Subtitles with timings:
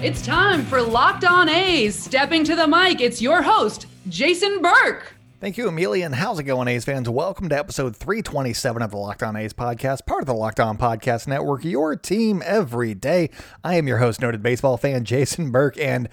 [0.00, 2.00] It's time for Locked On A's.
[2.00, 5.14] Stepping to the mic, it's your host, Jason Burke.
[5.40, 7.08] Thank you, Amelia, and how's it going, A's fans?
[7.08, 10.78] Welcome to episode 327 of the Locked On A's podcast, part of the Locked On
[10.78, 13.30] Podcast Network, your team every day.
[13.64, 16.08] I am your host, noted baseball fan Jason Burke, and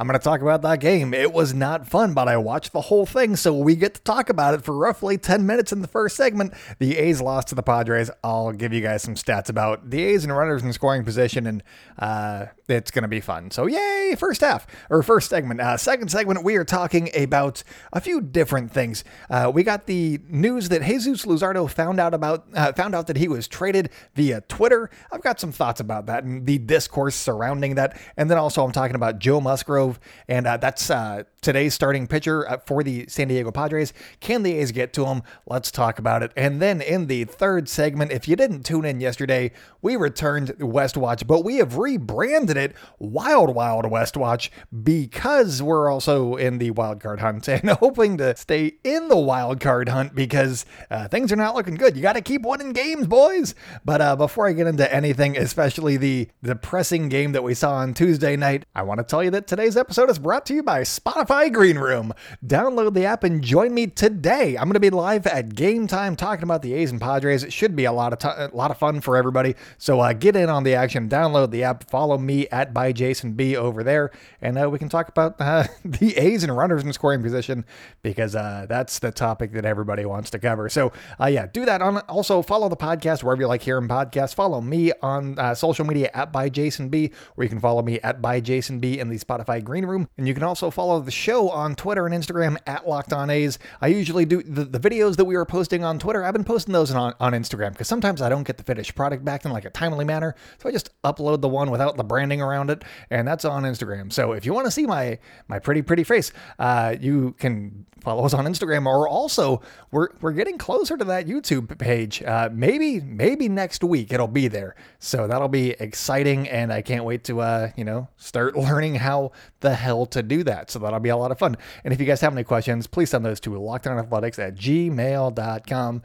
[0.00, 1.12] I'm going to talk about that game.
[1.12, 4.30] It was not fun, but I watched the whole thing, so we get to talk
[4.30, 6.54] about it for roughly 10 minutes in the first segment.
[6.78, 8.10] The A's lost to the Padres.
[8.24, 11.62] I'll give you guys some stats about the A's and runners in scoring position, and
[11.98, 13.50] uh, it's going to be fun.
[13.50, 15.60] So, yay, first half, or first segment.
[15.60, 19.04] Uh, second segment, we are talking about a few different things.
[19.28, 23.18] Uh, we got the news that Jesus Luzardo found out about, uh, found out that
[23.18, 24.88] he was traded via Twitter.
[25.12, 28.00] I've got some thoughts about that and the discourse surrounding that.
[28.16, 29.89] And then also, I'm talking about Joe Musgrove
[30.28, 33.92] and uh, that's uh, today's starting pitcher uh, for the San Diego Padres.
[34.20, 35.22] Can the A's get to him?
[35.46, 36.32] Let's talk about it.
[36.36, 40.96] And then in the third segment, if you didn't tune in yesterday, we returned West
[40.96, 44.50] Watch, but we have rebranded it Wild Wild West Watch
[44.82, 49.60] because we're also in the wild card hunt and hoping to stay in the wild
[49.60, 51.96] card hunt because uh, things are not looking good.
[51.96, 53.54] You got to keep winning games, boys.
[53.84, 57.94] But uh, before I get into anything, especially the depressing game that we saw on
[57.94, 60.82] Tuesday night, I want to tell you that today's episode is brought to you by
[60.82, 62.12] Spotify Green Room.
[62.44, 64.56] Download the app and join me today.
[64.58, 67.44] I'm going to be live at game time talking about the A's and Padres.
[67.44, 69.54] It should be a lot of t- a lot of fun for everybody.
[69.78, 71.08] So uh, get in on the action.
[71.08, 71.88] Download the app.
[71.88, 75.68] Follow me at by Jason B over there, and uh, we can talk about uh,
[75.84, 77.64] the A's and runners in scoring position
[78.02, 80.68] because uh, that's the topic that everybody wants to cover.
[80.68, 81.80] So uh, yeah, do that.
[81.80, 84.34] On also follow the podcast wherever you like hearing podcasts.
[84.34, 88.20] Follow me on social media at by Jason B, or you can follow me at
[88.20, 90.08] by Jason B in the Spotify Green Room.
[90.18, 93.58] And you can also follow the show on Twitter and Instagram at Locked On A's.
[93.80, 96.24] I usually do the, the videos that we were posting on Twitter.
[96.24, 99.24] I've been posting those on, on Instagram because sometimes I don't get the finished product
[99.24, 100.34] back in like a timely manner.
[100.58, 104.12] So I just upload the one without the branding around it, and that's on Instagram.
[104.12, 108.24] So if you want to see my my pretty pretty face, uh, you can follow
[108.24, 108.86] us on Instagram.
[108.86, 109.60] Or also,
[109.90, 112.22] we're we're getting closer to that YouTube page.
[112.22, 114.74] Uh, maybe maybe next week it'll be there.
[114.98, 119.32] So that'll be exciting, and I can't wait to uh, you know start learning how
[119.60, 120.70] the hell to do that.
[120.70, 121.56] So that'll be a lot of fun.
[121.84, 126.02] And if you guys have any questions, please send those to lockedonathletics at gmail.com.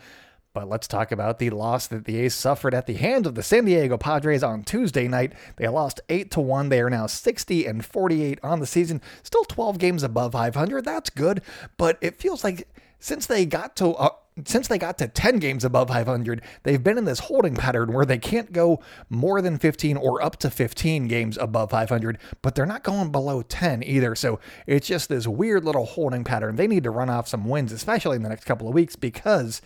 [0.53, 3.43] But let's talk about the loss that the A's suffered at the hands of the
[3.43, 5.33] San Diego Padres on Tuesday night.
[5.57, 6.69] They lost 8 to 1.
[6.69, 9.01] They are now 60 and 48 on the season.
[9.21, 10.85] Still 12 games above 500.
[10.85, 11.41] That's good,
[11.77, 14.09] but it feels like since they got to uh,
[14.43, 18.05] since they got to 10 games above 500, they've been in this holding pattern where
[18.05, 22.65] they can't go more than 15 or up to 15 games above 500, but they're
[22.65, 24.13] not going below 10 either.
[24.13, 26.57] So it's just this weird little holding pattern.
[26.57, 29.61] They need to run off some wins, especially in the next couple of weeks, because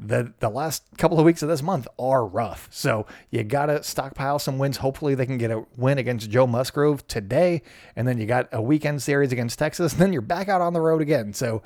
[0.00, 2.68] the the last couple of weeks of this month are rough.
[2.70, 4.76] So you got to stockpile some wins.
[4.76, 7.62] Hopefully they can get a win against Joe Musgrove today,
[7.96, 9.92] and then you got a weekend series against Texas.
[9.92, 11.32] And then you're back out on the road again.
[11.32, 11.62] So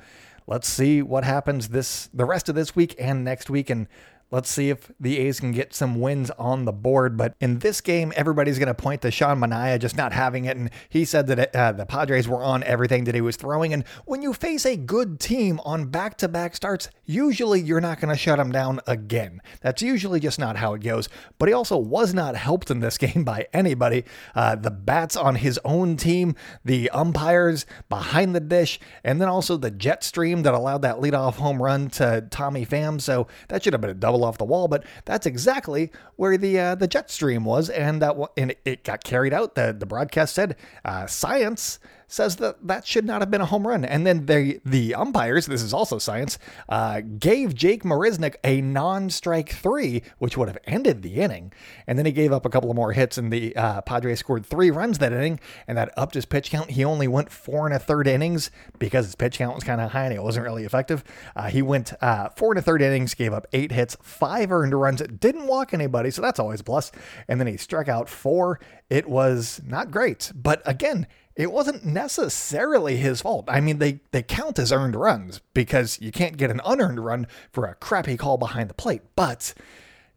[0.47, 3.87] let's see what happens this the rest of this week and next week, and
[4.33, 7.17] Let's see if the A's can get some wins on the board.
[7.17, 10.57] But in this game, everybody's going to point to Sean Manaea just not having it.
[10.57, 13.75] And he said that uh, the Padres were on everything that he was throwing.
[13.75, 18.01] And when you face a good team on back to back starts, usually you're not
[18.01, 19.39] going to shut them down again.
[19.61, 21.09] That's usually just not how it goes.
[21.37, 24.03] But he also was not helped in this game by anybody.
[24.33, 26.33] Uh, the bats on his own team,
[26.65, 31.35] the umpires behind the dish, and then also the jet stream that allowed that leadoff
[31.35, 32.99] home run to Tommy Pham.
[32.99, 36.59] So that should have been a double off the wall, but that's exactly where the
[36.59, 39.55] uh, the jet stream was, and that and it got carried out.
[39.55, 43.67] The the broadcast said uh, science says that that should not have been a home
[43.67, 43.85] run.
[43.85, 46.37] And then the the umpires, this is also science,
[46.69, 51.51] uh, gave Jake Marisnick a non-strike three, which would have ended the inning.
[51.87, 54.45] And then he gave up a couple of more hits, and the uh, Padres scored
[54.45, 56.71] three runs that inning, and that upped his pitch count.
[56.71, 59.91] He only went four and a third innings because his pitch count was kind of
[59.91, 61.03] high and it wasn't really effective.
[61.35, 64.73] Uh, he went uh, four and a third innings, gave up eight hits, five earned
[64.73, 66.91] runs, didn't walk anybody, so that's always a plus.
[67.27, 68.59] And then he struck out four.
[68.89, 73.45] It was not great, but again it wasn't necessarily his fault.
[73.47, 77.27] I mean, they, they count as earned runs because you can't get an unearned run
[77.51, 79.01] for a crappy call behind the plate.
[79.15, 79.53] But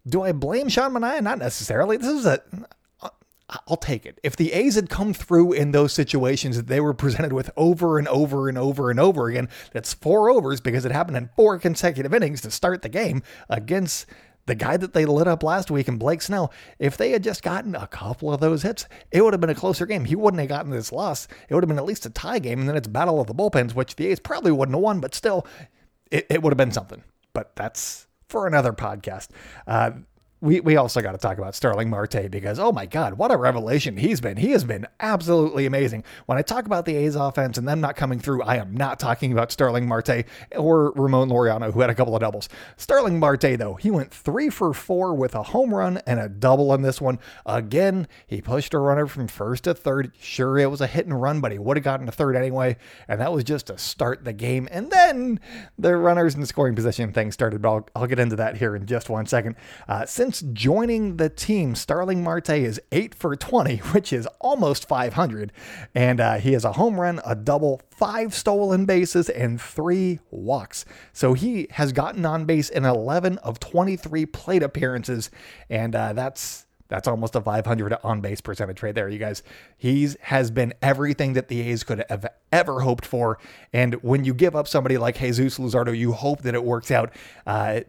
[0.07, 1.23] do I blame Sean Manaea?
[1.23, 1.97] Not necessarily.
[1.97, 2.43] This is a
[3.69, 4.19] I'll take it.
[4.25, 7.97] If the A's had come through in those situations that they were presented with over
[7.99, 11.59] and over and over and over again, that's four overs because it happened in four
[11.59, 14.07] consecutive innings to start the game against
[14.46, 17.43] the guy that they lit up last week in Blake Snell, if they had just
[17.43, 20.04] gotten a couple of those hits, it would have been a closer game.
[20.04, 21.28] He wouldn't have gotten this loss.
[21.48, 23.34] It would have been at least a tie game, and then it's battle of the
[23.34, 25.46] bullpens, which the A's probably wouldn't have won, but still,
[26.10, 27.02] it, it would have been something.
[27.32, 29.28] But that's for another podcast.
[29.66, 29.90] Uh,
[30.46, 33.37] we, we also got to talk about Starling Marte because, oh my God, what a
[33.37, 34.37] revelation he's been.
[34.37, 36.04] He has been absolutely amazing.
[36.26, 39.00] When I talk about the A's offense and them not coming through, I am not
[39.00, 40.25] talking about Starling Marte
[40.56, 42.48] or Ramon Laureano, who had a couple of doubles.
[42.76, 46.72] Starling Marte, though, he went three for four with a home run and a double
[46.75, 47.19] in this one.
[47.44, 50.12] Again, he pushed a runner from first to third.
[50.20, 52.76] Sure, it was a hit and run, but he would have gotten to third anyway.
[53.08, 54.69] And that was just to start the game.
[54.70, 55.40] And then
[55.76, 58.87] the runners in scoring position thing started, but I'll, I'll get into that here in
[58.87, 59.56] just one second.
[59.88, 64.88] Uh, since since joining the team, Starling Marte is 8 for 20, which is almost
[64.88, 65.53] 500.
[65.94, 70.85] And uh, he has a home run, a double, five stolen bases, and three walks.
[71.12, 75.31] So he has gotten on base in 11 of 23 plate appearances.
[75.71, 76.65] And uh, that's.
[76.89, 79.43] That's almost a 500 on base percentage right there, you guys.
[79.77, 83.41] He's has been everything that the A's could have ever hoped for.
[83.73, 87.12] And when you give up somebody like Jesus Luzardo, you hope that it works out.
[87.44, 87.81] Uh,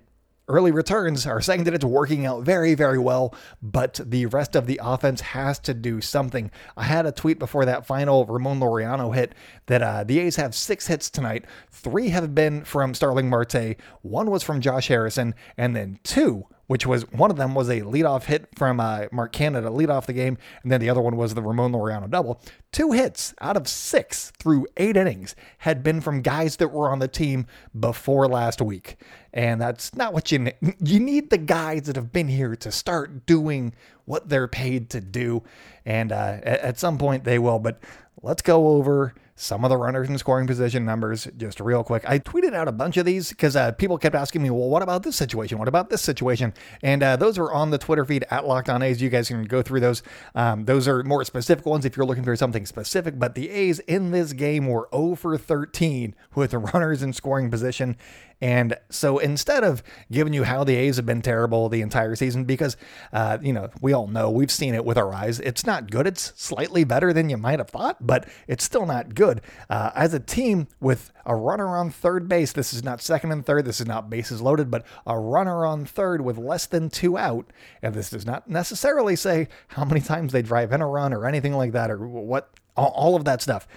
[0.47, 4.65] early returns are saying that it's working out very, very well, but the rest of
[4.65, 6.51] the offense has to do something.
[6.75, 9.35] I had a tweet before that final Ramon Laureano hit
[9.67, 11.45] that uh, the A's have six hits tonight.
[11.71, 16.85] Three have been from Starling Marte, one was from Josh Harrison, and then two which
[16.85, 20.05] was one of them was a leadoff hit from uh, Mark Canha to lead off
[20.05, 22.41] the game, and then the other one was the Ramon Laureano double.
[22.71, 26.99] Two hits out of six through eight innings had been from guys that were on
[26.99, 27.47] the team
[27.77, 28.97] before last week,
[29.33, 30.55] and that's not what you need.
[30.83, 33.73] You need the guys that have been here to start doing
[34.05, 35.43] what they're paid to do,
[35.85, 37.59] and uh, at some point they will.
[37.59, 37.79] But
[38.21, 42.03] let's go over some of the runners in scoring position numbers just real quick.
[42.09, 44.81] I tweeted out a bunch of these because uh, people kept asking me, well, what
[44.81, 45.59] about this situation?
[45.59, 46.55] What about this situation?
[46.81, 48.99] And uh, those are on the Twitter feed at Locked On A's.
[48.99, 50.01] You guys can go through those.
[50.33, 53.19] Um, those are more specific ones if you're looking for something specific.
[53.19, 57.95] But the A's in this game were 0 for 13 with runners in scoring position.
[58.41, 59.81] And so instead of
[60.11, 62.77] giving you how the A's have been terrible the entire season, because,
[63.11, 66.05] uh, you know, we all know we've seen it with our eyes, it's not good.
[66.05, 69.41] It's slightly better than you might have thought, but it's still not good.
[69.69, 73.45] Uh, as a team with a runner on third base, this is not second and
[73.45, 77.17] third, this is not bases loaded, but a runner on third with less than two
[77.17, 77.51] out.
[77.81, 81.25] And this does not necessarily say how many times they drive in a run or
[81.25, 83.67] anything like that or what, all of that stuff.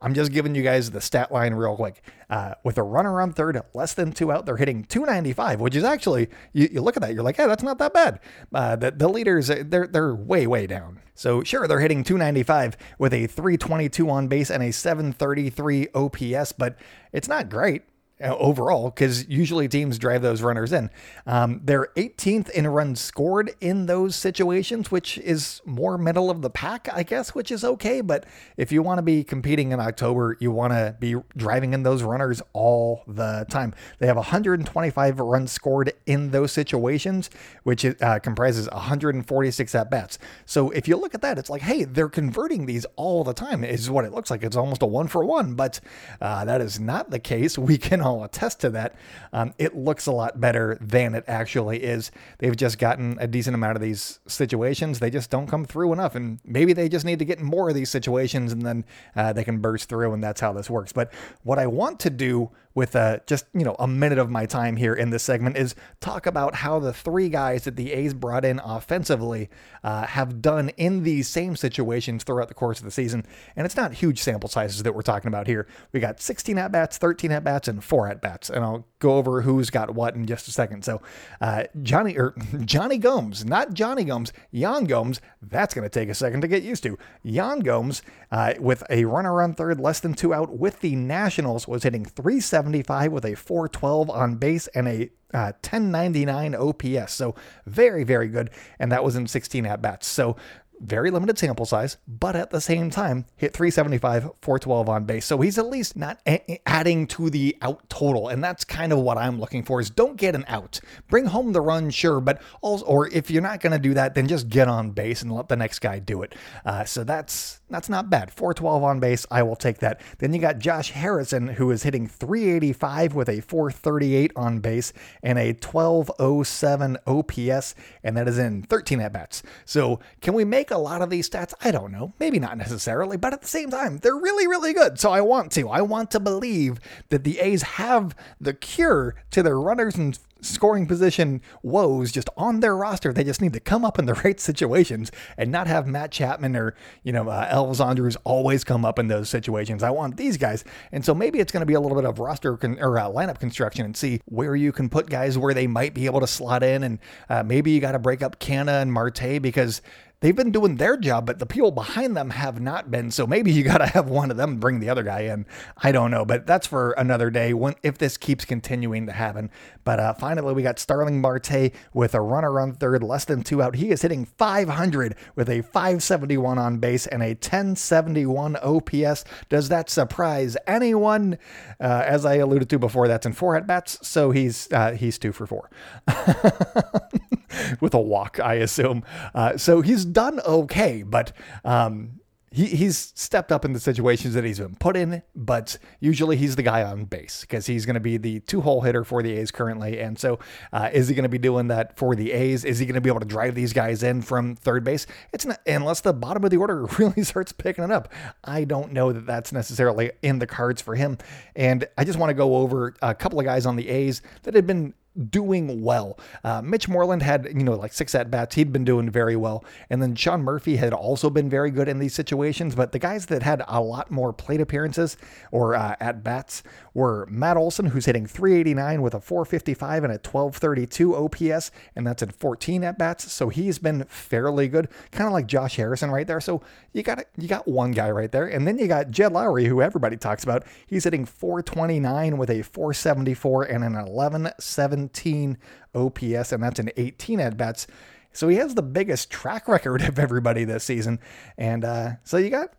[0.00, 2.02] I'm just giving you guys the stat line real quick.
[2.30, 5.84] Uh, with a runner on third, less than two out, they're hitting 295, which is
[5.84, 8.20] actually you, you look at that, you're like, hey, that's not that bad.
[8.54, 11.00] Uh, the, the leaders, uh, they're they're way way down.
[11.14, 16.76] So sure, they're hitting 295 with a 322 on base and a 733 OPS, but
[17.12, 17.82] it's not great.
[18.20, 20.90] Uh, overall because usually teams drive those runners in.
[21.24, 26.50] Um, they're 18th in runs scored in those situations, which is more middle of the
[26.50, 28.00] pack, I guess, which is okay.
[28.00, 28.26] But
[28.56, 32.02] if you want to be competing in October, you want to be driving in those
[32.02, 33.72] runners all the time.
[34.00, 37.30] They have 125 runs scored in those situations,
[37.62, 40.18] which uh, comprises 146 at bats.
[40.44, 43.62] So if you look at that, it's like, hey, they're converting these all the time,
[43.62, 44.42] is what it looks like.
[44.42, 45.78] It's almost a one for one, but
[46.20, 47.56] uh, that is not the case.
[47.56, 48.96] We can I'll attest to that.
[49.32, 52.10] Um, it looks a lot better than it actually is.
[52.38, 54.98] They've just gotten a decent amount of these situations.
[54.98, 56.14] They just don't come through enough.
[56.14, 58.84] And maybe they just need to get more of these situations and then
[59.14, 60.12] uh, they can burst through.
[60.12, 60.92] And that's how this works.
[60.92, 61.12] But
[61.42, 64.76] what I want to do with uh, just you know a minute of my time
[64.76, 68.44] here in this segment is talk about how the three guys that the A's brought
[68.44, 69.50] in offensively
[69.82, 73.26] uh, have done in these same situations throughout the course of the season.
[73.56, 75.66] And it's not huge sample sizes that we're talking about here.
[75.92, 78.50] We got 16 at bats, 13 at bats, and four at bats.
[78.50, 80.84] And I'll go over who's got what in just a second.
[80.84, 81.02] So
[81.40, 85.20] uh, Johnny or Johnny Gomes, not Johnny Gomes, Yan Gomes.
[85.42, 86.96] That's going to take a second to get used to.
[87.22, 91.66] Yan Gomes uh, with a runner on third, less than two out with the Nationals
[91.66, 97.12] was hitting 370 75 with a 412 on base and a uh, 1099 OPS.
[97.12, 97.34] So
[97.66, 98.50] very, very good.
[98.78, 100.06] And that was in 16 at bats.
[100.06, 100.36] So
[100.80, 105.24] very limited sample size, but at the same time, hit 375, 412 on base.
[105.24, 108.28] So he's at least not a- adding to the out total.
[108.28, 110.80] And that's kind of what I'm looking for is don't get an out.
[111.08, 114.14] Bring home the run, sure, but also, or if you're not going to do that,
[114.14, 116.34] then just get on base and let the next guy do it.
[116.64, 118.30] Uh, so that's that's not bad.
[118.30, 120.00] 412 on base, I will take that.
[120.18, 124.92] Then you got Josh Harrison, who is hitting 385 with a 438 on base
[125.22, 129.42] and a 1207 OPS, and that is in 13 at bats.
[129.64, 131.54] So, can we make a lot of these stats?
[131.62, 132.12] I don't know.
[132.18, 134.98] Maybe not necessarily, but at the same time, they're really, really good.
[134.98, 135.68] So, I want to.
[135.68, 140.86] I want to believe that the A's have the cure to their runners and scoring
[140.86, 143.12] position woes just on their roster.
[143.12, 146.56] They just need to come up in the right situations and not have Matt Chapman
[146.56, 149.82] or, you know, uh, Elvis Andrus always come up in those situations.
[149.82, 150.64] I want these guys.
[150.92, 153.08] And so maybe it's going to be a little bit of roster con- or uh,
[153.08, 156.26] lineup construction and see where you can put guys where they might be able to
[156.26, 156.82] slot in.
[156.82, 156.98] And
[157.28, 159.82] uh, maybe you got to break up Canha and Marte because
[160.20, 163.10] they've been doing their job, but the people behind them have not been.
[163.10, 165.46] So maybe you got to have one of them bring the other guy in.
[165.76, 169.50] I don't know, but that's for another day when if this keeps continuing to happen.
[169.84, 173.62] But uh, finally, we got Starling Marte with a runner on third, less than two
[173.62, 173.76] out.
[173.76, 179.24] He is hitting 500 with a 571 on base and a 1071 OPS.
[179.48, 181.38] Does that surprise anyone?
[181.80, 185.18] Uh, as I alluded to before, that's in four at bats, so he's uh, he's
[185.18, 185.70] two for four.
[187.80, 189.04] with a walk, I assume.
[189.34, 191.32] Uh, so he's done okay, but
[191.64, 196.36] um, he, he's stepped up in the situations that he's been put in, but usually
[196.36, 199.22] he's the guy on base because he's going to be the two hole hitter for
[199.22, 200.00] the A's currently.
[200.00, 200.38] And so,
[200.72, 202.64] uh, is he going to be doing that for the A's?
[202.64, 205.06] Is he going to be able to drive these guys in from third base?
[205.32, 208.08] It's not, unless the bottom of the order really starts picking it up.
[208.44, 211.18] I don't know that that's necessarily in the cards for him.
[211.54, 214.54] And I just want to go over a couple of guys on the A's that
[214.54, 216.18] had been doing well.
[216.44, 218.54] Uh, Mitch Moreland had, you know, like six at bats.
[218.54, 219.64] He'd been doing very well.
[219.90, 222.74] And then Sean Murphy had also been very good in these situations.
[222.74, 225.16] But the guys that had a lot more plate appearances
[225.50, 226.62] or uh, at bats
[226.98, 231.70] were Matt Olson, who's hitting 389 with a 455 and a 1232 OPS.
[231.94, 233.32] And that's in 14 at bats.
[233.32, 236.40] So he's been fairly good, kind of like Josh Harrison right there.
[236.40, 236.60] So
[236.92, 238.48] you got you got one guy right there.
[238.48, 240.64] And then you got Jed Lowrie, who everybody talks about.
[240.86, 245.56] He's hitting 429 with a 474 and an 1117
[245.94, 247.86] OPS, and that's an 18 at bats.
[248.32, 251.20] So he has the biggest track record of everybody this season.
[251.56, 252.72] And uh, so you got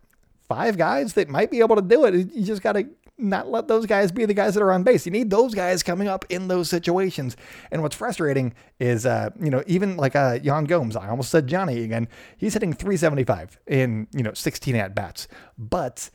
[0.50, 2.14] five guys that might be able to do it.
[2.34, 2.84] You just got to
[3.20, 5.06] not let those guys be the guys that are on base.
[5.06, 7.36] You need those guys coming up in those situations.
[7.70, 11.46] And what's frustrating is, uh, you know, even like uh, Yan Gomes, I almost said
[11.46, 15.28] Johnny again, he's hitting 375 in, you know, 16 at bats.
[15.58, 16.10] But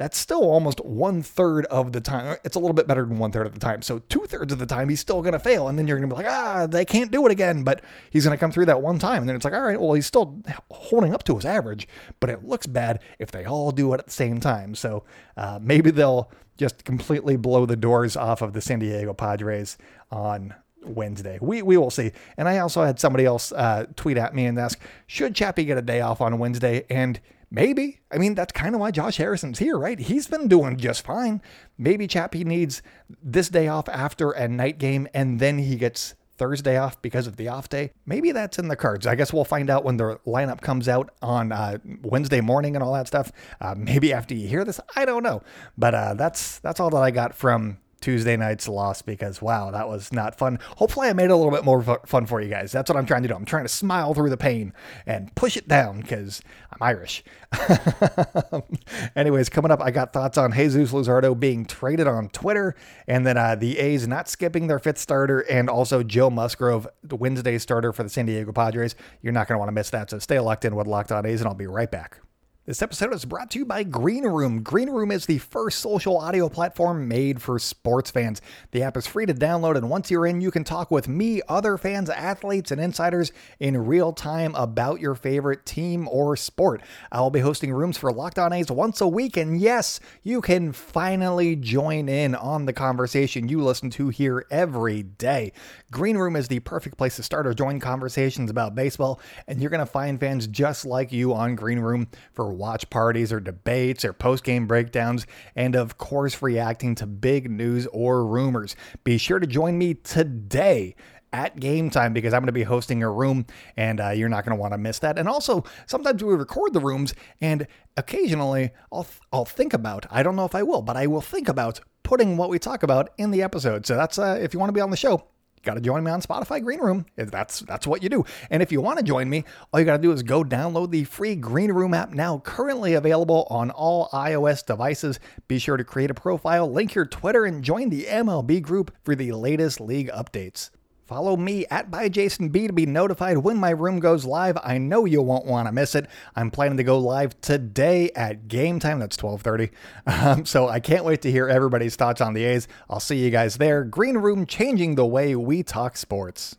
[0.00, 2.38] that's still almost one third of the time.
[2.42, 3.82] It's a little bit better than one third of the time.
[3.82, 5.68] So two thirds of the time, he's still going to fail.
[5.68, 7.64] And then you're going to be like, ah, they can't do it again.
[7.64, 9.18] But he's going to come through that one time.
[9.18, 11.86] And then it's like, all right, well, he's still holding up to his average,
[12.18, 14.74] but it looks bad if they all do it at the same time.
[14.74, 15.04] So
[15.36, 19.76] uh, maybe they'll just completely blow the doors off of the San Diego Padres
[20.10, 21.38] on Wednesday.
[21.42, 22.12] We we will see.
[22.38, 25.76] And I also had somebody else uh, tweet at me and ask, should Chappie get
[25.76, 26.86] a day off on Wednesday?
[26.88, 28.00] And Maybe.
[28.12, 29.98] I mean, that's kind of why Josh Harrison's here, right?
[29.98, 31.42] He's been doing just fine.
[31.76, 32.80] Maybe Chappie needs
[33.22, 37.36] this day off after a night game and then he gets Thursday off because of
[37.36, 37.90] the off day.
[38.06, 39.06] Maybe that's in the cards.
[39.06, 42.82] I guess we'll find out when the lineup comes out on uh, Wednesday morning and
[42.82, 43.30] all that stuff.
[43.60, 45.42] Uh, maybe after you hear this, I don't know.
[45.76, 49.88] But uh, that's that's all that I got from Tuesday night's loss because wow, that
[49.88, 50.58] was not fun.
[50.76, 52.72] Hopefully, I made it a little bit more fun for you guys.
[52.72, 53.34] That's what I'm trying to do.
[53.34, 54.72] I'm trying to smile through the pain
[55.06, 56.42] and push it down because
[56.72, 57.22] I'm Irish.
[59.16, 62.74] Anyways, coming up, I got thoughts on Jesus Luzardo being traded on Twitter,
[63.06, 67.16] and then uh, the A's not skipping their fifth starter, and also Joe Musgrove, the
[67.16, 68.94] Wednesday starter for the San Diego Padres.
[69.20, 70.10] You're not going to want to miss that.
[70.10, 72.18] So stay locked in with Locked On A's, and I'll be right back.
[72.66, 74.62] This episode is brought to you by Green Room.
[74.62, 78.42] Green Room is the first social audio platform made for sports fans.
[78.72, 81.40] The app is free to download, and once you're in, you can talk with me,
[81.48, 86.82] other fans, athletes, and insiders in real time about your favorite team or sport.
[87.10, 90.72] I'll be hosting rooms for Locked On A's once a week, and yes, you can
[90.72, 95.52] finally join in on the conversation you listen to here every day.
[95.90, 99.70] Green Room is the perfect place to start or join conversations about baseball, and you're
[99.70, 104.04] going to find fans just like you on Green Room for watch parties or debates
[104.04, 108.76] or post game breakdowns, and of course, reacting to big news or rumors.
[109.04, 110.94] Be sure to join me today
[111.32, 114.44] at game time because I'm going to be hosting a room and uh, you're not
[114.44, 115.18] going to want to miss that.
[115.18, 117.66] And also, sometimes we record the rooms and
[117.96, 121.48] occasionally I'll, I'll think about, I don't know if I will, but I will think
[121.48, 123.86] about putting what we talk about in the episode.
[123.86, 125.24] So that's, uh, if you want to be on the show,
[125.62, 127.06] got to join me on Spotify Green Room.
[127.16, 128.24] That's that's what you do.
[128.50, 130.90] And if you want to join me, all you got to do is go download
[130.90, 135.20] the free Green Room app now currently available on all iOS devices.
[135.48, 139.14] Be sure to create a profile, link your Twitter and join the MLB group for
[139.14, 140.70] the latest league updates.
[141.10, 144.56] Follow me at by Jason B to be notified when my room goes live.
[144.62, 146.06] I know you won't want to miss it.
[146.36, 149.00] I'm planning to go live today at game time.
[149.00, 149.70] That's 12:30.
[150.06, 152.68] Um, so I can't wait to hear everybody's thoughts on the A's.
[152.88, 153.82] I'll see you guys there.
[153.82, 156.56] Green Room changing the way we talk sports.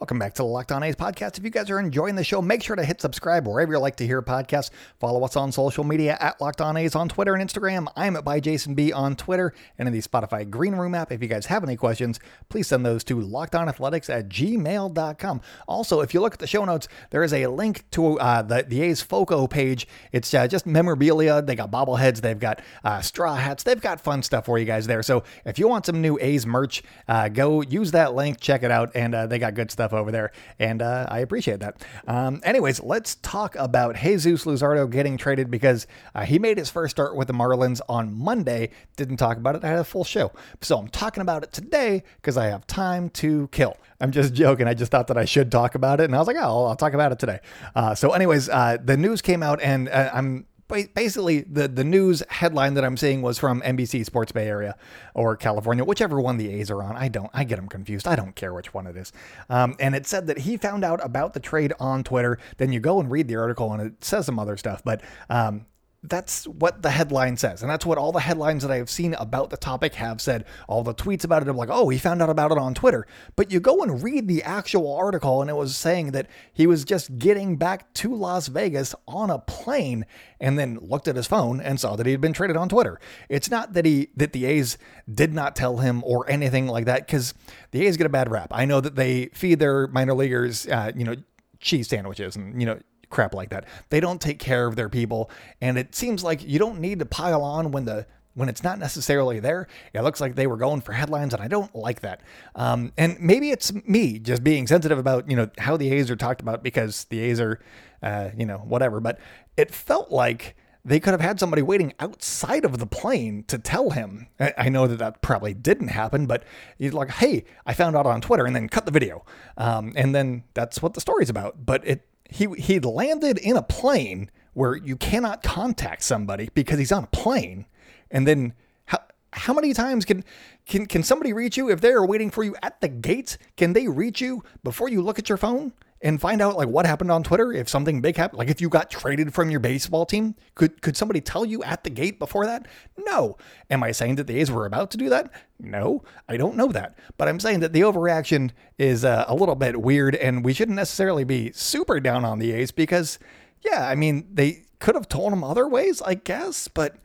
[0.00, 1.36] Welcome back to the Locked On A's podcast.
[1.36, 3.96] If you guys are enjoying the show, make sure to hit subscribe wherever you like
[3.96, 4.70] to hear podcasts.
[4.98, 7.86] Follow us on social media at Locked On A's on Twitter and Instagram.
[7.94, 11.12] I'm at by Jason B on Twitter and in the Spotify Green Room app.
[11.12, 15.42] If you guys have any questions, please send those to lockedonathletics at gmail.com.
[15.68, 18.64] Also, if you look at the show notes, there is a link to uh, the,
[18.66, 19.86] the A's Foco page.
[20.12, 21.42] It's uh, just memorabilia.
[21.42, 24.86] They got bobbleheads, they've got uh, straw hats, they've got fun stuff for you guys
[24.86, 25.02] there.
[25.02, 28.70] So if you want some new A's merch, uh, go use that link, check it
[28.70, 31.84] out, and uh, they got good stuff over there, and uh, I appreciate that.
[32.06, 36.92] Um, anyways, let's talk about Jesus Luzardo getting traded because uh, he made his first
[36.92, 38.70] start with the Marlins on Monday.
[38.96, 39.64] Didn't talk about it.
[39.64, 43.10] I had a full show, so I'm talking about it today because I have time
[43.10, 43.76] to kill.
[44.00, 44.66] I'm just joking.
[44.66, 46.66] I just thought that I should talk about it, and I was like, oh, I'll,
[46.68, 47.40] I'll talk about it today.
[47.74, 52.22] Uh, so, anyways, uh, the news came out, and uh, I'm basically the the news
[52.28, 54.76] headline that I'm seeing was from NBC Sports Bay Area
[55.14, 56.96] or California, whichever one the A's are on.
[56.96, 58.06] I don't, I get them confused.
[58.06, 59.12] I don't care which one it is.
[59.48, 62.38] Um, and it said that he found out about the trade on Twitter.
[62.56, 65.66] Then you go and read the article, and it says some other stuff, but um,
[66.02, 67.60] that's what the headline says.
[67.60, 70.46] And that's what all the headlines that I have seen about the topic have said.
[70.66, 73.06] All the tweets about it, I'm like, oh, he found out about it on Twitter.
[73.36, 76.84] But you go and read the actual article, and it was saying that he was
[76.84, 80.06] just getting back to Las Vegas on a plane
[80.40, 82.98] and then looked at his phone and saw that he had been traded on Twitter.
[83.28, 84.78] It's not that he that the A's
[85.12, 87.34] did not tell him or anything like that, because
[87.72, 88.48] the A's get a bad rap.
[88.52, 91.16] I know that they feed their minor leaguers, uh, you know,
[91.60, 92.80] cheese sandwiches and you know
[93.10, 93.66] crap like that.
[93.90, 97.06] They don't take care of their people, and it seems like you don't need to
[97.06, 99.66] pile on when the when it's not necessarily there.
[99.92, 102.20] It looks like they were going for headlines, and I don't like that.
[102.54, 106.16] Um, and maybe it's me just being sensitive about you know how the A's are
[106.16, 107.60] talked about because the A's are,
[108.02, 109.00] uh, you know, whatever.
[109.00, 109.18] But
[109.56, 113.90] it felt like they could have had somebody waiting outside of the plane to tell
[113.90, 114.28] him.
[114.56, 116.44] I know that that probably didn't happen, but
[116.78, 119.24] he's like, "Hey, I found out on Twitter," and then cut the video,
[119.56, 121.66] um, and then that's what the story's about.
[121.66, 126.92] But it he he landed in a plane where you cannot contact somebody because he's
[126.92, 127.66] on a plane,
[128.10, 128.54] and then
[128.86, 128.98] how
[129.32, 130.24] how many times can
[130.66, 133.36] can can somebody reach you if they are waiting for you at the gate?
[133.56, 135.72] Can they reach you before you look at your phone?
[136.02, 138.68] And find out like what happened on Twitter if something big happened like if you
[138.68, 142.46] got traded from your baseball team could could somebody tell you at the gate before
[142.46, 142.66] that?
[142.98, 143.36] No.
[143.70, 145.30] Am I saying that the A's were about to do that?
[145.58, 146.02] No.
[146.28, 146.96] I don't know that.
[147.18, 150.76] But I'm saying that the overreaction is uh, a little bit weird and we shouldn't
[150.76, 153.18] necessarily be super down on the A's because
[153.64, 156.96] yeah I mean they could have told him other ways I guess but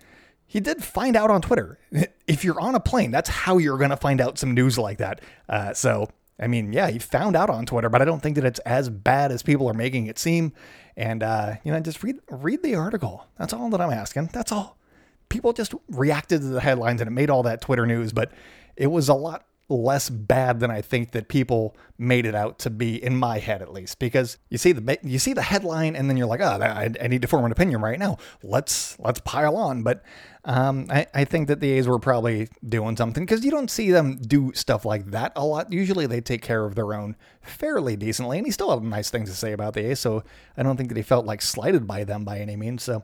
[0.47, 1.79] he did find out on Twitter.
[2.27, 4.97] If you're on a plane, that's how you're going to find out some news like
[4.97, 5.21] that.
[5.47, 8.43] Uh, so I mean, yeah, he found out on Twitter, but I don't think that
[8.43, 10.53] it's as bad as people are making it seem.
[10.97, 13.25] And uh, you know, just read read the article.
[13.37, 14.29] That's all that I'm asking.
[14.33, 14.77] That's all.
[15.29, 18.31] People just reacted to the headlines and it made all that Twitter news, but
[18.75, 22.69] it was a lot less bad than I think that people made it out to
[22.69, 23.99] be in my head at least.
[23.99, 27.07] Because you see the you see the headline and then you're like oh I, I
[27.07, 28.17] need to form an opinion right now.
[28.43, 29.83] Let's let's pile on.
[29.83, 30.03] But
[30.43, 33.89] um, I, I think that the A's were probably doing something because you don't see
[33.89, 35.73] them do stuff like that a lot.
[35.73, 39.29] Usually they take care of their own fairly decently and he still had nice things
[39.29, 40.23] to say about the A's so
[40.55, 42.83] I don't think that he felt like slighted by them by any means.
[42.83, 43.03] So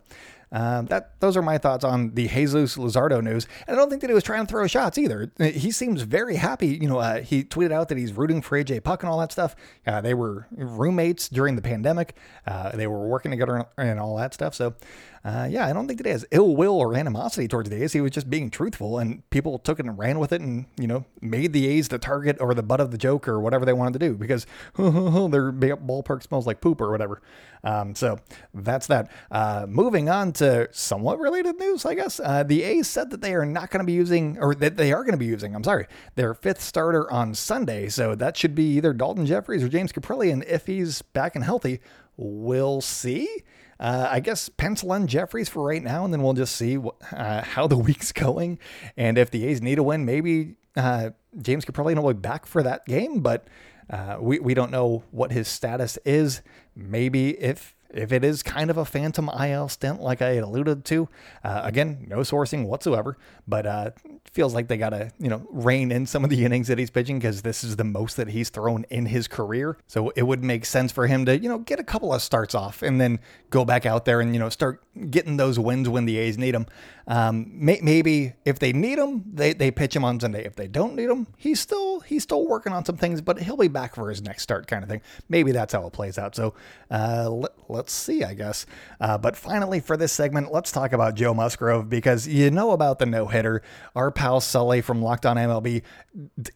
[0.51, 3.47] um, that those are my thoughts on the Jesus Luzardo news.
[3.67, 5.31] And I don't think that he was trying to throw shots either.
[5.39, 6.67] He seems very happy.
[6.67, 9.31] You know, uh, he tweeted out that he's rooting for AJ Puk and all that
[9.31, 9.55] stuff.
[9.87, 12.15] Uh, they were roommates during the pandemic.
[12.45, 14.53] Uh, they were working together and all that stuff.
[14.53, 14.75] So
[15.23, 17.93] uh, yeah, I don't think he has ill will or animosity towards the A's.
[17.93, 20.87] He was just being truthful, and people took it and ran with it, and you
[20.87, 23.73] know made the A's the target or the butt of the joke or whatever they
[23.73, 24.45] wanted to do because
[24.77, 27.21] their ballpark smells like poop or whatever.
[27.63, 28.17] Um, so
[28.55, 29.11] that's that.
[29.29, 32.19] Uh, moving on to somewhat related news, I guess.
[32.19, 34.91] Uh, the A's said that they are not going to be using, or that they
[34.91, 35.53] are going to be using.
[35.53, 37.89] I'm sorry, their fifth starter on Sunday.
[37.89, 41.79] So that should be either Daulton Jefferies or James Kaprielian if he's back and healthy.
[42.17, 43.43] We'll see.
[43.81, 46.77] Uh, I guess pencil in Jefferies for right now, and then we'll just see
[47.11, 48.59] uh, how the week's going.
[48.95, 51.09] And if the A's need a win, maybe uh,
[51.41, 53.47] James Kaprielian will be back for that game, but
[53.89, 56.43] uh, we, we don't know what his status is.
[56.75, 61.09] Maybe if if it is kind of a phantom IL stint, like I alluded to,
[61.43, 63.91] uh, again, no sourcing whatsoever, but uh,
[64.31, 66.89] feels like they got to, you know, rein in some of the innings that he's
[66.89, 69.77] pitching because this is the most that he's thrown in his career.
[69.87, 72.55] So it would make sense for him to, you know, get a couple of starts
[72.55, 76.05] off and then go back out there and, you know, start getting those wins when
[76.05, 76.67] the A's need them.
[77.07, 80.45] Um, may, maybe if they need him, they, they pitch him on Sunday.
[80.45, 83.57] If they don't need him, he's still he's still working on some things, but he'll
[83.57, 85.01] be back for his next start, kind of thing.
[85.27, 86.35] Maybe that's how it plays out.
[86.35, 86.53] So
[86.89, 87.51] uh, let,
[87.87, 88.65] us see, I guess.
[88.99, 92.99] Uh, but finally, for this segment, let's talk about Joe Musgrove because you know about
[92.99, 93.61] the no hitter.
[93.95, 95.83] Our pal Sully from Locked On MLB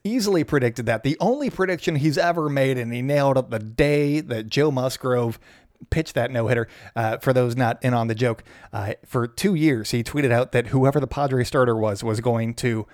[0.03, 1.03] easily predicted that.
[1.03, 5.39] The only prediction he's ever made, and he nailed it the day that Joe Musgrove
[5.89, 6.67] pitch that no hitter.
[6.95, 10.51] Uh, for those not in on the joke, uh, for two years he tweeted out
[10.51, 12.87] that whoever the Padre starter was was going to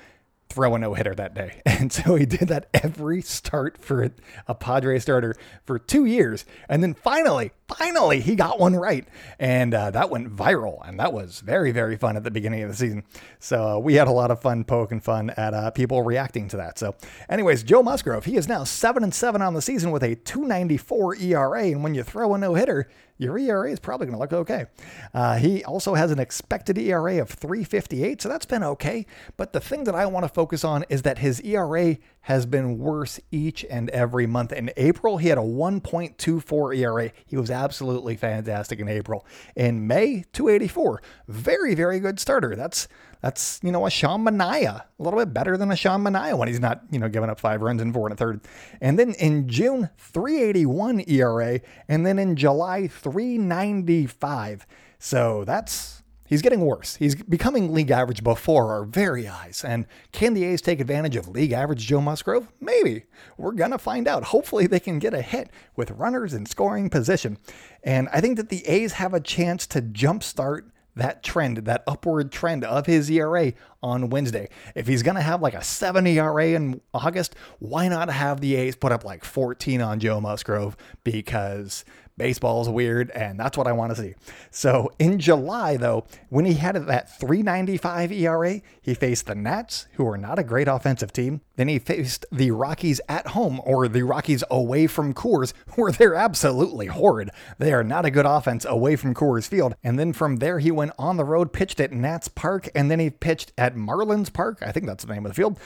[0.52, 1.62] throw a no hitter that day.
[1.82, 4.12] And so he did that every start for
[4.48, 6.46] a Padre starter for two years.
[6.70, 9.08] And then finally, finally, he got one right.
[9.40, 10.88] And uh, that went viral.
[10.88, 13.04] And that was very, very fun at the beginning of the season.
[13.40, 16.58] So uh, we had a lot of fun poking fun at uh, people reacting to
[16.58, 16.78] that.
[16.78, 16.96] So,
[17.30, 21.16] anyways, Joe Musgrove, he is now 7 and 7 on the season with a 294
[21.16, 21.64] ERA.
[21.64, 22.90] And when you throw a no hitter,
[23.22, 24.66] your ERA is probably going to look okay.
[25.14, 29.06] Uh, he also has an expected ERA of 358, so that's been okay.
[29.38, 32.80] But the thing that I want to focus on is that his ERA has been
[32.80, 34.52] worse each and every month.
[34.52, 37.12] In April, he had a 1.24 ERA.
[37.28, 39.26] He was absolutely fantastic in April.
[39.56, 41.02] In May, 284.
[41.28, 42.56] Very, very good starter.
[42.56, 42.88] That's
[43.21, 46.47] that's you know a Sean Manaea, a little bit better than a Sean Manaea when
[46.47, 48.41] he's not you know giving up five runs in four and a third.
[48.82, 54.65] And then in June, 381 ERA, and then in July, 395.
[54.97, 56.01] So that's
[56.32, 56.96] He's getting worse.
[56.96, 59.65] He's becoming league average before our very eyes.
[59.67, 62.48] And can the A's take advantage of league average Joe Musgrove?
[62.62, 63.04] Maybe.
[63.38, 64.24] We're going to find out.
[64.24, 67.38] Hopefully, they can get a hit with runners in scoring position.
[67.84, 72.32] And I think that the A's have a chance to jumpstart that trend, that upward
[72.32, 73.52] trend of his ERA
[73.84, 74.48] on Wednesday.
[74.74, 78.56] If he's going to have like a 7 ERA in August, why not have the
[78.56, 80.78] A's put up like 14 on Joe Musgrove?
[81.04, 81.84] Because
[82.22, 84.14] baseball is weird and that's what I want to see.
[84.52, 90.08] So in July, though, when he had that 395 ERA, he faced the Nats, who
[90.08, 91.42] are not a great offensive team.
[91.56, 96.14] Then he faced the Rockies at home or the Rockies away from Coors, where they're
[96.14, 97.32] absolutely horrid.
[97.58, 99.74] They are not a good offense away from Coors Field.
[99.84, 103.00] And then from there, he went on the road, pitched at Nats Park, and then
[103.00, 104.60] he pitched at Marlins Park.
[104.62, 105.60] I think that's the name of the field.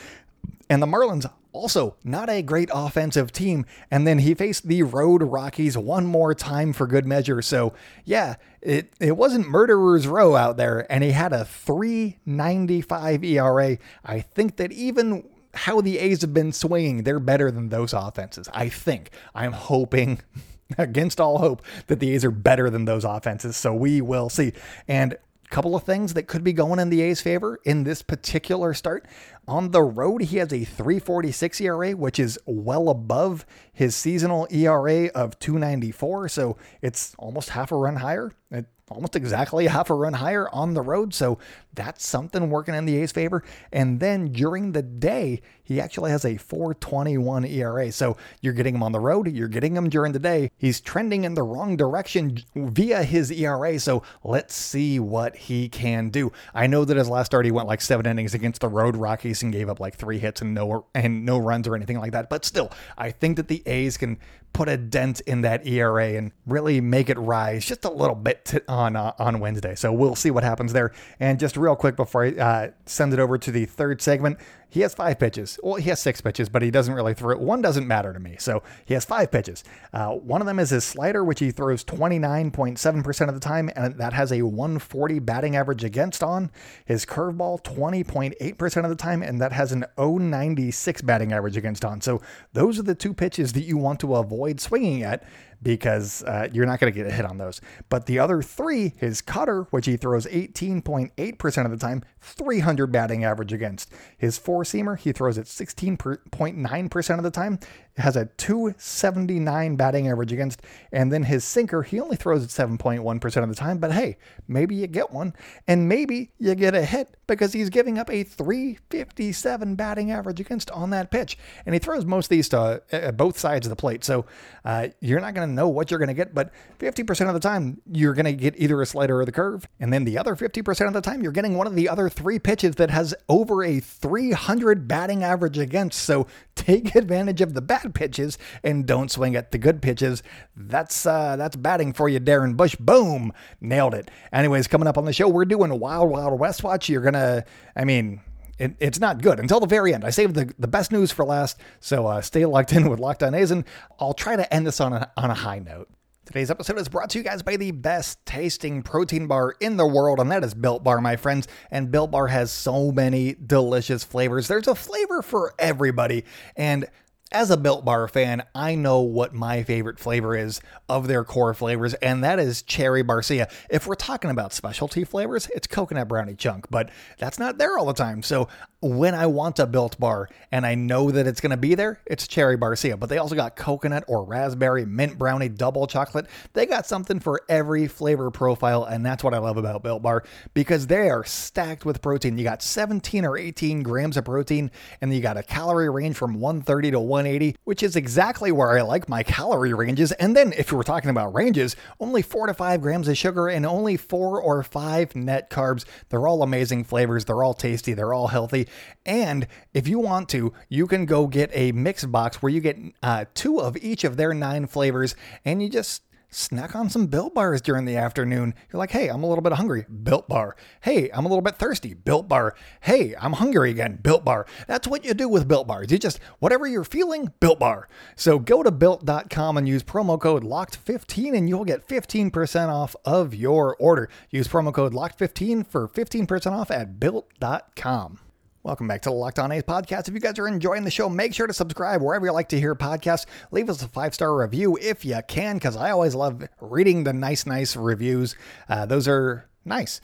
[0.70, 3.65] And the Marlins also not a great offensive team.
[3.89, 7.41] And then he faced the Road Rockies one more time for good measure.
[7.41, 10.86] So yeah, it, it wasn't murderer's row out there.
[10.91, 13.78] And he had a 395 ERA.
[14.04, 18.50] I think that even how the A's have been swinging, they're better than those offenses.
[18.54, 19.12] I think.
[19.34, 20.20] I'm hoping
[20.78, 23.56] against all hope that the A's are better than those offenses.
[23.56, 24.54] So we will see.
[24.88, 25.18] And
[25.49, 29.05] couple of things that could be going in the A's favor in this particular start.
[29.47, 35.08] On the road, he has a 346 ERA, which is well above his seasonal ERA
[35.08, 36.29] of 294.
[36.29, 38.31] So it's almost half a run higher.
[38.51, 41.13] It almost exactly half a run higher on the road.
[41.13, 41.39] So
[41.73, 43.43] that's something working in the A's favor.
[43.71, 47.91] And then during the day, he actually has a 421 ERA.
[47.91, 50.51] So you're getting him on the road, you're getting him during the day.
[50.58, 53.80] He's trending in the wrong direction via his ERA.
[53.80, 56.32] So let's see what he can do.
[56.54, 59.43] I know that his last start he went like seven innings against the road Rockies
[59.43, 62.30] and gave up like three hits and no and no runs or anything like that.
[62.30, 64.19] But still, I think that the A's can
[64.56, 68.45] put a dent in that ERA and really make it rise just a little bit
[68.45, 69.75] to, on uh, on Wednesday.
[69.75, 70.93] So we'll see what happens there.
[71.19, 74.39] And just real quick before I uh, send it over to the third segment,
[74.75, 75.57] he has five pitches.
[75.63, 77.39] Well, he has six pitches, but he doesn't really throw it.
[77.39, 78.35] One doesn't matter to me.
[78.38, 79.63] So he has five pitches.
[79.93, 83.97] Uh, one of them is his slider, which he throws 29.7% of the time, and
[83.97, 86.51] that has a 140 batting average against on.
[86.83, 92.01] His curveball, 20.8% of the time, and that has an 096 batting average against on.
[92.01, 95.23] So those are the two pitches that you want to avoid swinging at
[95.65, 97.60] because uh, you're not going to get a hit on those.
[97.89, 103.23] But the other three, his cutter, which he throws 18.8% of the time, 300 batting
[103.23, 103.91] average against.
[104.15, 107.60] His four seamer, he throws it 16.9% of the time,
[107.97, 110.62] has a 279 batting average against.
[110.91, 113.80] And then his sinker, he only throws it 7.1% of the time.
[113.80, 115.34] But hey, maybe you get one,
[115.67, 120.69] and maybe you get a hit because he's giving up a 357 batting average against
[120.71, 121.38] on that pitch.
[121.65, 124.04] And he throws most of these to uh, both sides of the plate.
[124.04, 124.25] So
[124.63, 127.39] uh, you're not going to know what you're going to get, but 50% of the
[127.39, 129.68] time, you're going to get either a slider or the curve.
[129.80, 132.39] And then the other 50% of the time, you're getting one of the other three
[132.39, 136.00] pitches that has over a 300 batting average against.
[136.02, 140.24] So take advantage of the bad pitches and don't swing at the good pitches.
[140.56, 142.76] That's uh, that's batting for you, Darren Bush.
[142.76, 144.10] Boom, nailed it.
[144.32, 146.89] Anyways, coming up on the show, we're doing Wild Wild West Watch.
[146.89, 148.22] You're gonna, I mean,
[148.58, 150.04] it, it's not good until the very end.
[150.04, 153.24] I saved the, the best news for last, so uh, stay locked in with Locked
[153.24, 153.65] On A's, and
[154.00, 155.89] I'll try to end this on a, on a high note.
[156.26, 159.86] Today's episode is brought to you guys by the best tasting protein bar in the
[159.86, 161.48] world, and that is Built Bar, my friends.
[161.70, 164.48] And Built Bar has so many delicious flavors.
[164.48, 166.88] There's a flavor for everybody, and
[167.31, 171.53] as a Built Bar fan, I know what my favorite flavor is of their core
[171.53, 173.51] flavors, and that is cherry barcia.
[173.69, 177.85] If we're talking about specialty flavors, it's coconut brownie chunk, but that's not there all
[177.85, 178.21] the time.
[178.21, 178.47] So
[178.86, 182.00] when I want a built bar and I know that it's going to be there,
[182.06, 183.00] it's cherry barcia.
[183.00, 186.28] But they also got coconut or raspberry, mint brownie, double chocolate.
[186.54, 190.24] They got something for every flavor profile, and that's what I love about Built Bar
[190.54, 192.38] because they are stacked with protein.
[192.38, 194.71] You got 17 or 18 grams of protein,
[195.02, 198.82] and you got a calorie range from 130 to 180, which is exactly where I
[198.82, 200.12] like my calorie ranges.
[200.13, 203.65] And then if we're talking about ranges, only four to five grams of sugar and
[203.65, 205.86] only four or five net carbs.
[206.10, 207.26] They're all amazing flavors.
[207.26, 207.93] They're all tasty.
[207.93, 208.67] They're all healthy.
[209.05, 212.77] And if you want to, you can go get a mix box where you get
[213.03, 216.01] uh, two of each of their nine flavors and you just
[216.35, 218.53] snack on some built bars during the afternoon.
[218.71, 220.55] You're like, hey, I'm a little bit hungry, built bar.
[220.81, 222.55] Hey, I'm a little bit thirsty, built bar.
[222.81, 224.45] Hey, I'm hungry again, built bar.
[224.67, 225.91] That's what you do with built bars.
[225.91, 227.88] You just, whatever you're feeling, built bar.
[228.15, 233.33] So go to built.com and use promo code locked15 and you'll get 15% off of
[233.33, 234.09] your order.
[234.29, 238.19] Use promo code locked15 for 15% off at built.com.
[238.65, 240.08] Welcome back to the Locked On A's podcast.
[240.08, 242.60] If you guys are enjoying the show, make sure to subscribe wherever you like to
[242.60, 243.28] hear podcasts.
[243.51, 247.13] Leave us a five star review if you can, because I always love reading the
[247.13, 248.36] nice, nice reviews.
[248.67, 250.01] Uh, those are nice.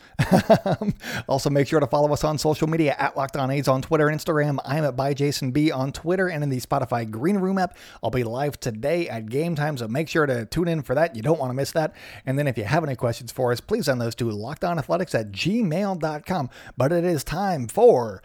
[1.27, 4.07] also, make sure to follow us on social media at Locked On A's on Twitter
[4.09, 4.59] and Instagram.
[4.63, 7.75] I'm at by Jason B on Twitter and in the Spotify Green Room app.
[8.03, 11.15] I'll be live today at game time, so make sure to tune in for that.
[11.15, 11.95] You don't want to miss that.
[12.27, 15.31] And then if you have any questions for us, please send those to lockedonathletics at
[15.31, 16.49] gmail.com.
[16.77, 18.21] But it is time for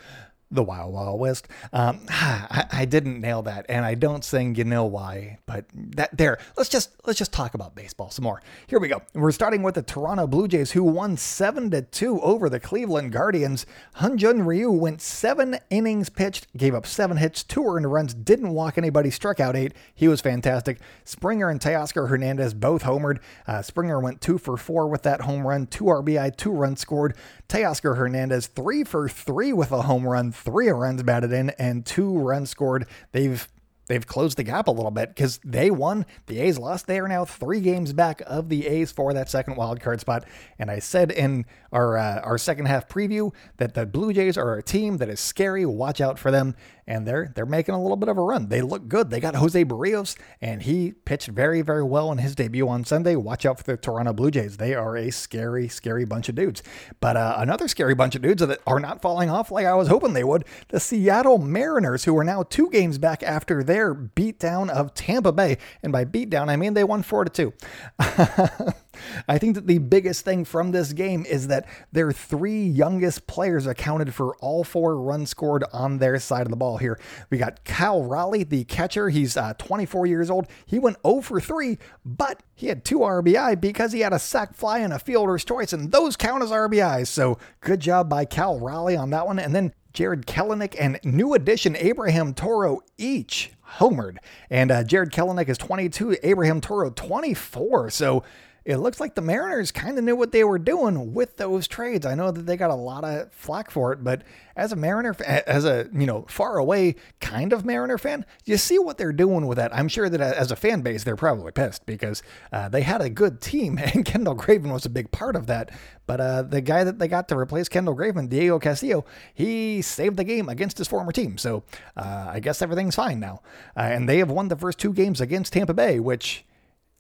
[0.51, 1.49] the Wild Wild West.
[1.73, 5.39] Um, I, I, didn't nail that, and I don't think you know why.
[5.47, 8.43] But that there, let's just let's just talk about baseball some more.
[8.67, 9.03] Here we go.
[9.15, 13.13] We're starting with the Toronto Blue Jays, who won seven to two over the Cleveland
[13.13, 13.67] Guardians.
[13.97, 18.79] Hyun-Jin Ryu went seven innings pitched, gave up seven hits, two earned runs, didn't walk
[18.79, 19.73] anybody, struck out eight.
[19.95, 20.79] He was fantastic.
[21.05, 23.19] Springer and Teoscar Hernandez both homered.
[23.47, 27.17] Uh, Springer went two for four with that home run, two RBI, two runs scored.
[27.49, 32.19] Teoscar Hernandez three for three with a home run three runs batted in and two
[32.19, 32.87] runs scored.
[33.13, 33.47] They've
[33.89, 36.07] they've closed the gap a little bit because they won.
[36.27, 36.87] The A's lost.
[36.87, 40.25] They are now three games back of the A's for that second wild card spot.
[40.59, 44.57] And I said in our uh, our second half preview that the Blue Jays are
[44.57, 45.67] a team that is scary.
[45.67, 46.55] Watch out for them.
[46.89, 48.49] And they're they're making a little bit of a run.
[48.49, 49.11] They look good.
[49.11, 53.17] They got Jose Berrios, and he pitched very very well in his debut on Sunday.
[53.17, 54.57] Watch out for the Toronto Blue Jays.
[54.57, 56.63] They are a scary scary bunch of dudes.
[57.01, 59.89] But uh, another scary bunch of dudes that are not falling off like I was
[59.89, 60.45] hoping they would.
[60.69, 65.59] The Seattle Mariners, who are now two games back after their beatdown of Tampa Bay,
[65.83, 67.53] and by beatdown I mean they won four to two.
[69.29, 73.67] I think that the biggest thing from this game is that their three youngest players
[73.67, 76.99] accounted for all four runs scored on their side of the ball here.
[77.31, 79.09] We got Cal Raleigh, the catcher.
[79.09, 80.47] He's uh, 24 years old.
[80.67, 84.55] He went 0 for 3, but he had two RBI because he had a sac
[84.55, 87.09] fly and a fielder's choice, and those count as RBIs.
[87.09, 89.39] So good job by Cal Raleigh on that one.
[89.39, 94.19] And then Jarred Kelenic and new addition Abraham Toro each homered.
[94.51, 97.91] And uh, Jarred Kelenic is 22, Abraham Toro 24.
[97.91, 98.23] So
[98.67, 102.05] it looks like the Mariners kind of knew what they were doing with those trades.
[102.05, 104.23] I know that they got a lot of flack for it, but
[104.57, 108.77] as a Mariner, as a you know far away kind of Mariner fan, you see
[108.81, 109.73] what they're doing with that.
[109.73, 113.09] I'm sure that as a fan base, they're probably pissed because uh, they had a
[113.09, 115.71] good team and Kendall Graveman was a big part of that.
[116.09, 120.17] But uh, the guy that they got to replace Kendall Graveman, Diego Castillo, he saved
[120.17, 121.39] the game against his former team.
[121.39, 121.63] So
[121.97, 123.43] uh, I guess everything's fine now,
[123.77, 126.45] uh, and they have won the first two games against Tampa Bay, which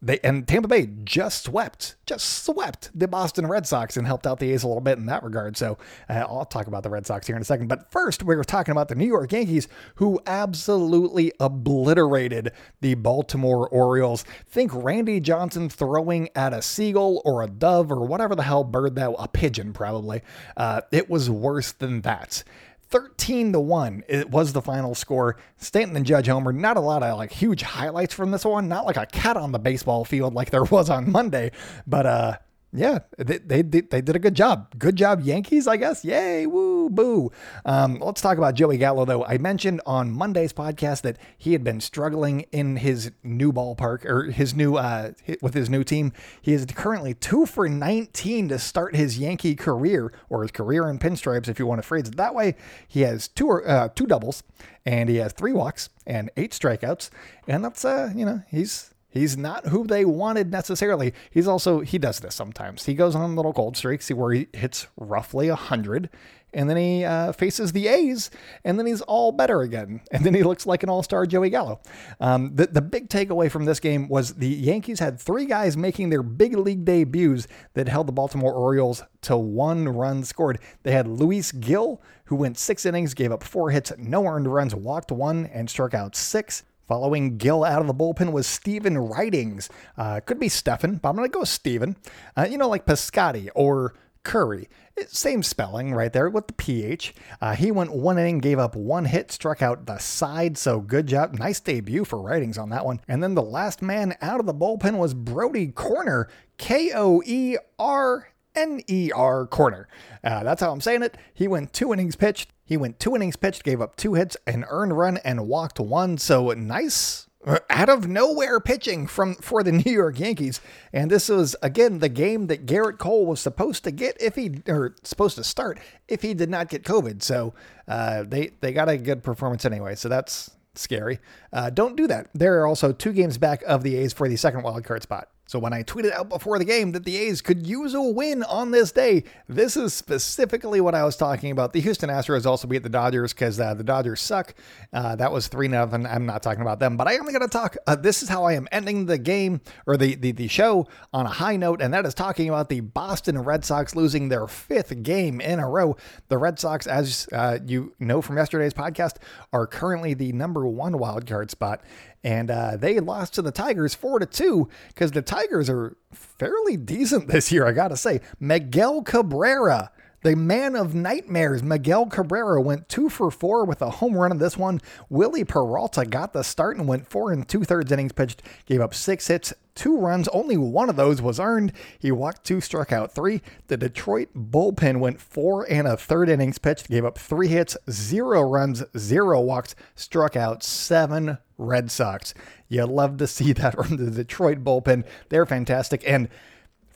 [0.02, 4.38] they and Tampa Bay just swept, just swept the Boston Red Sox and helped out
[4.38, 5.56] the A's a little bit in that regard.
[5.56, 5.78] So
[6.08, 7.68] uh, I'll talk about the Red Sox here in a second.
[7.68, 13.68] But first, we are talking about the New York Yankees, who absolutely obliterated the Baltimore
[13.68, 14.24] Orioles.
[14.46, 18.96] Think Randy Johnson throwing at a seagull or a dove or whatever the hell bird
[18.96, 20.20] that a pigeon probably.
[20.56, 22.44] Uh, it was worse than that.
[22.88, 25.36] 13 to 1 it was the final score.
[25.56, 28.68] Stanton and judge homer not a lot of like huge highlights from this one.
[28.68, 31.52] Not like a cat on the baseball field like there was on monday.
[31.86, 32.36] But uh
[32.72, 34.74] yeah, they, they, they did a good job.
[34.78, 36.04] Good job, Yankees, I guess.
[36.04, 37.30] Yay, woo, boo.
[37.64, 39.24] Um, let's talk about Joey Gallo, though.
[39.24, 44.24] I mentioned on Monday's podcast that he had been struggling in his new ballpark or
[44.24, 46.12] his new, uh, with his new team.
[46.42, 50.98] He is currently two for 19 to start his Yankee career or his career in
[50.98, 52.56] pinstripes, if you want to phrase it that way.
[52.86, 54.42] He has two, uh, two doubles
[54.84, 57.10] and he has three walks and eight strikeouts.
[57.48, 61.12] And that's, uh, you know, he's, He's not who they wanted necessarily.
[61.30, 62.84] He's also he does this sometimes.
[62.84, 66.10] He goes on little cold streaks where he hits roughly hundred,
[66.52, 68.30] and then he uh, faces the A's,
[68.64, 71.80] and then he's all better again, and then he looks like an all-star Joey Gallo.
[72.20, 76.10] Um, the the big takeaway from this game was the Yankees had three guys making
[76.10, 80.58] their big league debuts that held the Baltimore Orioles to one run scored.
[80.82, 84.74] They had Luis Gil, who went six innings, gave up four hits, no earned runs,
[84.74, 86.62] walked one, and struck out six.
[86.86, 89.68] Following Gil out of the bullpen was Stephen Ridings.
[89.96, 91.96] Uh, could be Stefan, but I'm going to go with Stephen.
[92.36, 94.68] Uh, you know, like Piscotti or Curry.
[95.08, 97.14] Same spelling right there with the PH.
[97.40, 100.56] Uh, he went one inning, gave up one hit, struck out the side.
[100.56, 101.34] So good job.
[101.34, 103.00] Nice debut for Ridings on that one.
[103.08, 107.56] And then the last man out of the bullpen was Brody Koerner, K O E
[107.78, 109.84] R N E R Koerner.
[110.24, 111.16] Uh, that's how I'm saying it.
[111.34, 112.50] He went two innings pitched.
[112.66, 116.18] He went two innings pitched, gave up two hits, an earned run, and walked one.
[116.18, 120.60] So nice uh, out of nowhere pitching from for the New York Yankees.
[120.92, 124.62] And this was again the game that Gerrit Cole was supposed to get if he
[124.66, 127.22] or supposed to start if he did not get COVID.
[127.22, 127.54] So
[127.86, 129.94] uh, they they got a good performance anyway.
[129.94, 131.20] So that's scary.
[131.52, 132.28] Uh, don't do that.
[132.34, 135.28] There are also two games back of the A's for the second wild card spot.
[135.46, 138.42] So when I tweeted out before the game that the A's could use a win
[138.42, 141.72] on this day, this is specifically what I was talking about.
[141.72, 144.54] The Houston Astros also beat the Dodgers because uh, the Dodgers suck.
[144.92, 146.04] Uh, that was three nothing.
[146.04, 147.76] I'm not talking about them, but I am going to talk.
[147.86, 151.26] Uh, this is how I am ending the game or the, the the show on
[151.26, 155.02] a high note, and that is talking about the Boston Red Sox losing their fifth
[155.04, 155.96] game in a row.
[156.28, 159.18] The Red Sox, as uh, you know from yesterday's podcast,
[159.52, 161.82] are currently the number one wild card spot,
[162.24, 166.76] and uh, they lost to the Tigers four to two because the Tigers are fairly
[166.76, 167.66] decent this year.
[167.66, 169.90] I gotta say, Miguel Cabrera.
[170.22, 174.38] The man of nightmares, Miguel Cabrera, went two for four with a home run in
[174.38, 174.80] this one.
[175.08, 178.92] Wily Peralta got the start and went four and two thirds innings pitched, gave up
[178.92, 180.26] six hits, two runs.
[180.28, 181.72] Only one of those was earned.
[182.00, 183.40] He walked two, struck out three.
[183.68, 188.42] The Detroit bullpen went four and a third innings pitched, gave up three hits, zero
[188.42, 192.34] runs, zero walks, struck out seven Red Sox.
[192.68, 195.04] You love to see that from the Detroit bullpen.
[195.28, 196.02] They're fantastic.
[196.06, 196.28] And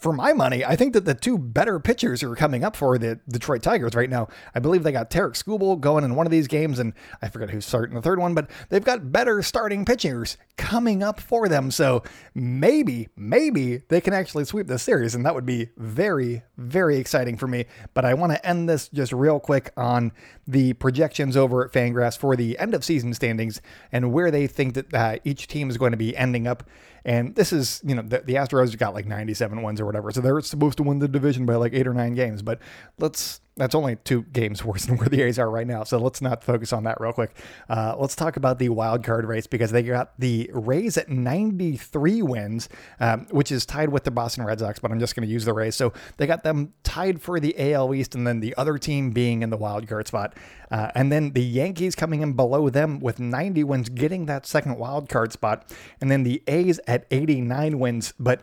[0.00, 2.96] for my money, I think that the two better pitchers who are coming up for
[2.96, 4.28] the Detroit Tigers right now.
[4.54, 7.50] I believe they got Tarik Skubal going in one of these games, and I forget
[7.50, 11.70] who's starting the third one, but they've got better starting pitchers coming up for them.
[11.70, 12.02] So
[12.34, 17.36] maybe, maybe they can actually sweep this series, and that would be very, very exciting
[17.36, 17.66] for me.
[17.92, 20.12] But I want to end this just real quick on
[20.46, 23.60] the projections over at Fangraphs for the end of season standings
[23.92, 26.64] and where they think that uh, each team is going to be ending up.
[27.04, 30.10] And this is, you know, the, the Astros got like 97 wins or whatever.
[30.10, 32.42] So they're supposed to win the division by like eight or nine games.
[32.42, 32.60] But
[32.98, 35.84] let's that's only two games worse than where the A's are right now.
[35.84, 37.36] So let's not focus on that real quick.
[37.68, 42.22] Uh, let's talk about the wild card race because they got the Rays at 93
[42.22, 42.68] wins,
[42.98, 45.44] um, which is tied with the Boston Red Sox, but I'm just going to use
[45.44, 45.76] the Rays.
[45.76, 49.42] So they got them tied for the AL East and then the other team being
[49.42, 50.36] in the wild card spot.
[50.70, 54.78] Uh, and then the Yankees coming in below them with 90 wins, getting that second
[54.78, 55.70] wild card spot.
[56.00, 58.14] And then the A's at 89 wins.
[58.18, 58.40] But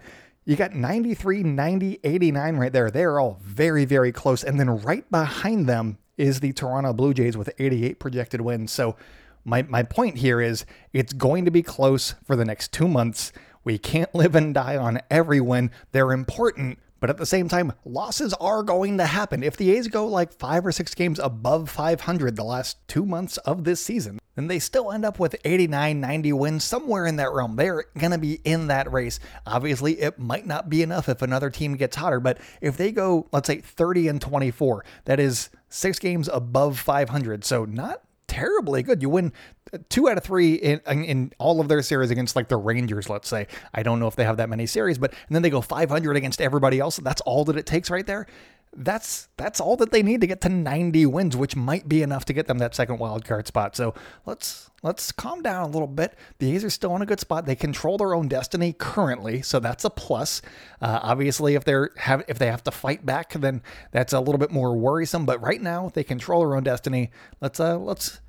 [0.47, 2.89] you got 93, 90, 89 right there.
[2.89, 4.45] They're all very, very close.
[4.45, 8.71] And then right behind them is the Toronto Blue Jays with 88 projected wins.
[8.71, 8.95] So
[9.43, 13.33] my, my point here is it's going to be close for the next two months.
[13.65, 15.69] We can't live and die on every win.
[15.91, 19.43] They're important, but at the same time, losses are going to happen.
[19.43, 23.38] If the A's go like five or six games above 500 the last two months
[23.38, 27.33] of this season, then they still end up with 89, 90 wins, somewhere in that
[27.33, 27.55] realm.
[27.55, 29.19] They're going to be in that race.
[29.47, 33.27] Obviously, it might not be enough if another team gets hotter, but if they go,
[33.31, 37.43] let's say, 30 and 24, that is six games above 500.
[37.43, 39.01] So not terribly good.
[39.01, 39.33] You win
[39.89, 43.27] two out of three in, in all of their series against like the Rangers, let's
[43.27, 43.47] say.
[43.73, 46.15] I don't know if they have that many series, but and then they go 500
[46.15, 46.97] against everybody else.
[46.97, 48.27] That's all that it takes right there
[48.77, 52.25] that's that's all that they need to get to 90 wins, which might be enough
[52.25, 53.75] to get them that second wild card spot.
[53.75, 56.13] So let's let's calm down a little bit.
[56.37, 57.47] The A's are still in a good spot.
[57.47, 60.43] They control their own destiny currently, so that's a plus.
[60.79, 64.39] Uh, obviously, if they're have if they have to fight back, then that's a little
[64.39, 65.25] bit more worrisome.
[65.25, 67.09] But right now, they control their own destiny.
[67.41, 68.21] Let's uh let's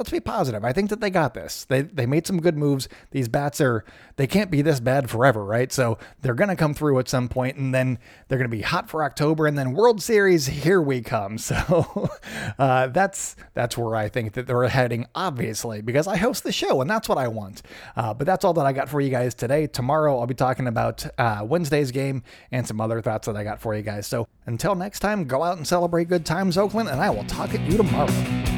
[0.00, 0.64] let's be positive.
[0.64, 1.66] I think that they got this.
[1.66, 2.88] They they made some good moves.
[3.10, 3.84] These bats are
[4.16, 5.70] they can't be this bad forever, right?
[5.70, 9.04] So they're gonna come through at some point, and then they're gonna be hot for
[9.04, 11.38] October, and then World Series here we come.
[11.50, 12.08] So
[12.58, 16.80] uh, that's that's where I think that they're heading, obviously, because I host the show,
[16.80, 17.62] and that's what I want.
[17.96, 19.66] Uh, but that's all that I got for you guys today.
[19.66, 22.22] Tomorrow I'll be talking about uh, Wednesday's game
[22.52, 24.06] and some other thoughts that I got for you guys.
[24.06, 27.52] So until next time, go out and celebrate good times, Oakland, and I will talk
[27.52, 28.49] at you tomorrow.